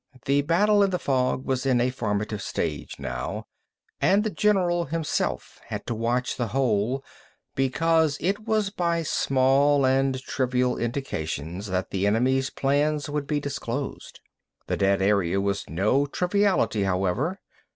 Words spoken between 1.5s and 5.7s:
in a formative stage, now, and the general himself